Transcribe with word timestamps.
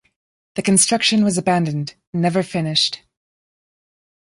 The 0.55 0.63
construction 0.63 1.23
was 1.23 1.37
abandoned 1.37 1.93
and 2.11 2.23
never 2.23 2.41
finished. 2.41 3.03